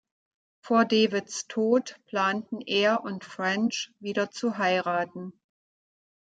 [0.65, 5.39] Vor Davids Tod planten er und French, wieder zu heiraten.